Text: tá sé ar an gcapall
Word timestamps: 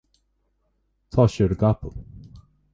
tá 1.15 1.27
sé 1.35 1.43
ar 1.45 1.53
an 1.55 1.61
gcapall 1.61 1.95